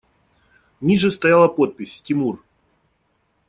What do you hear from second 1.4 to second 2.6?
подпись: «Тимур».